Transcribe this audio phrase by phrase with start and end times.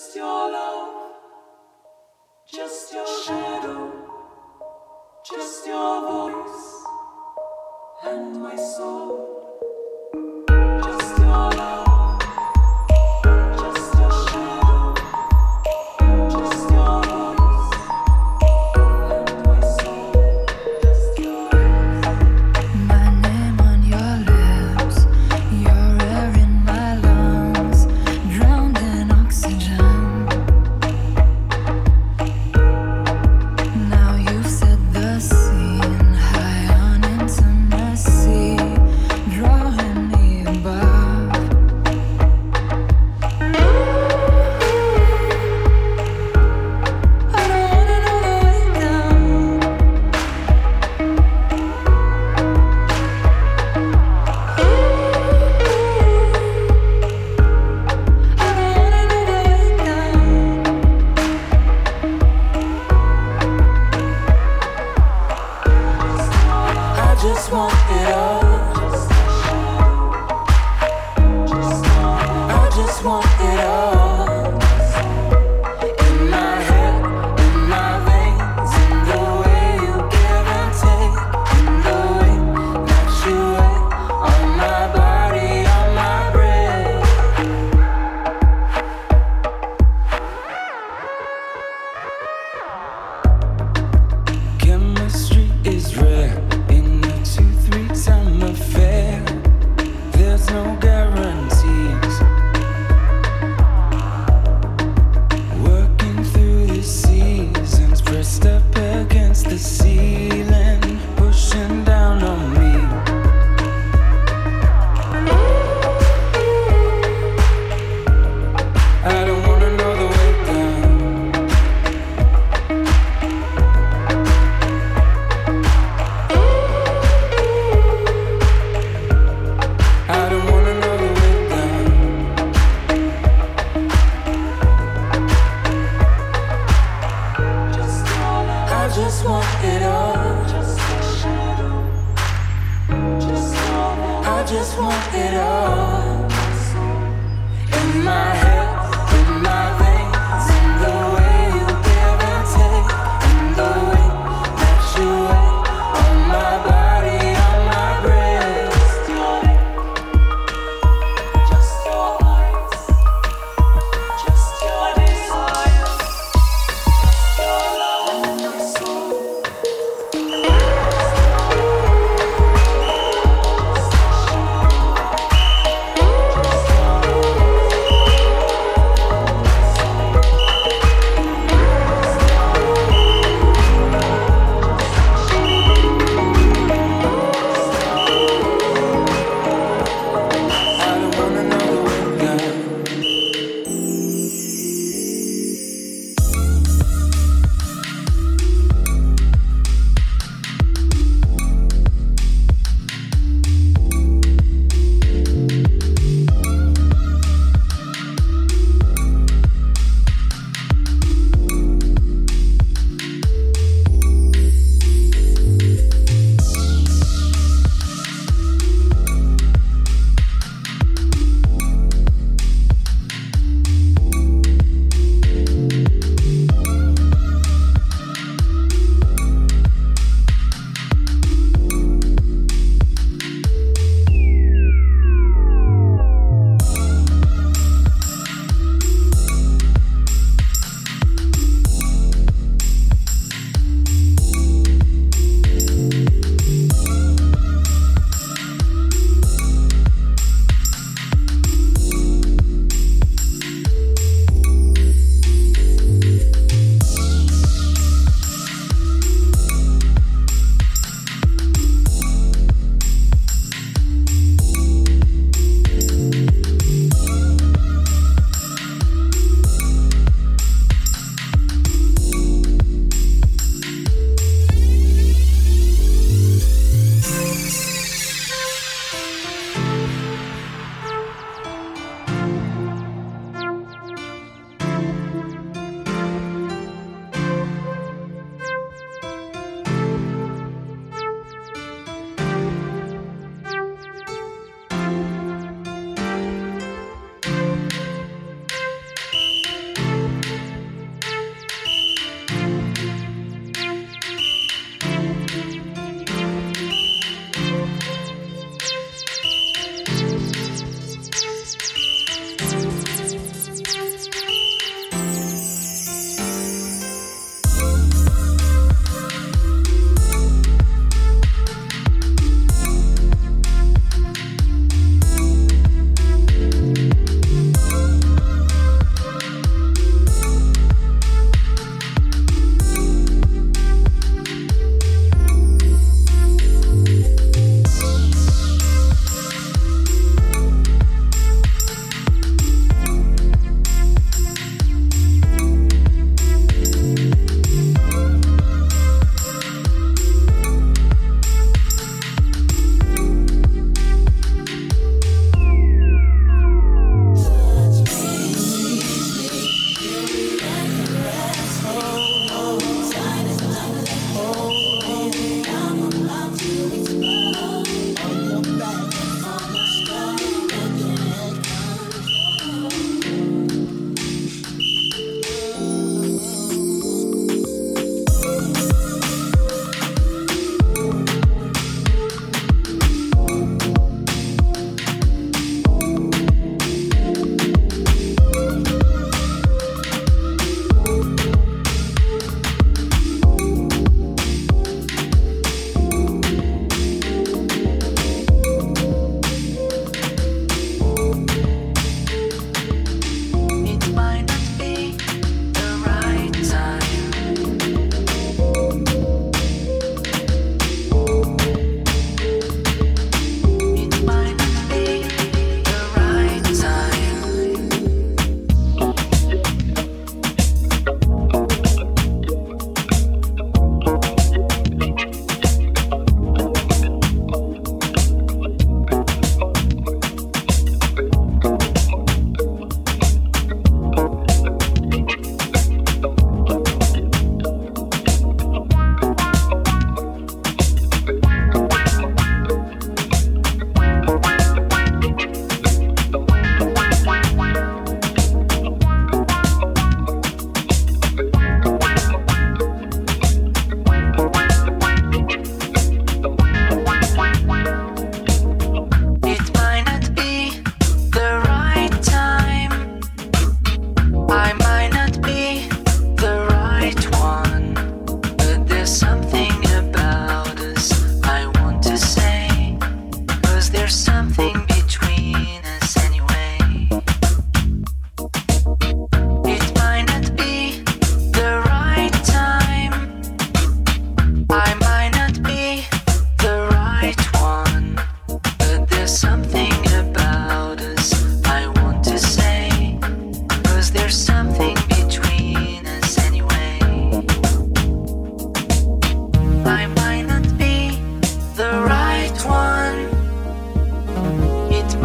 [0.00, 1.12] Just your love,
[2.50, 3.92] just your shadow,
[5.30, 6.84] just your voice,
[8.04, 9.39] and my soul.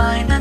[0.06, 0.35] mine.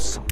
[0.00, 0.29] In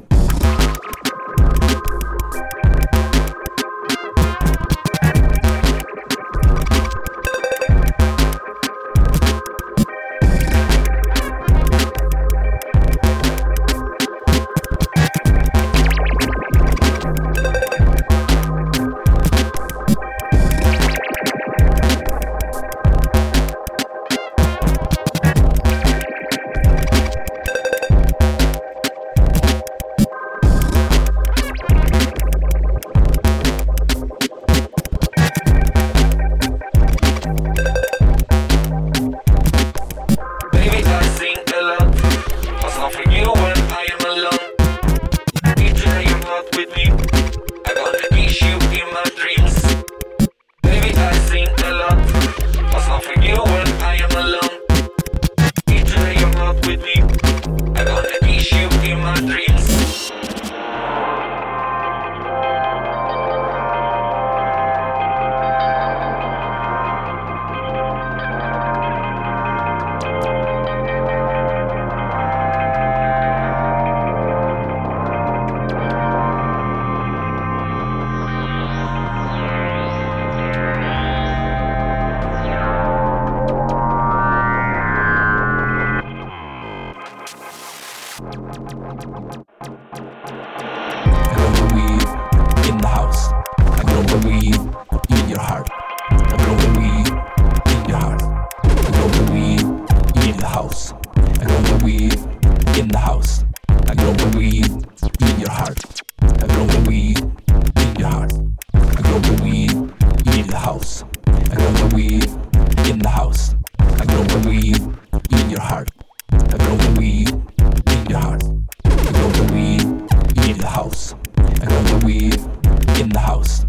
[123.29, 123.68] house.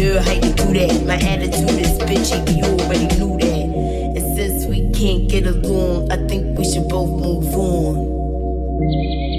[0.00, 1.04] Girl, how you do that?
[1.04, 4.16] My attitude is bitchy, you already knew that.
[4.16, 9.29] And since we can't get along, I think we should both move on.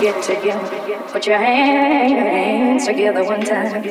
[0.00, 1.02] Get together.
[1.12, 3.82] Put your hands together one time.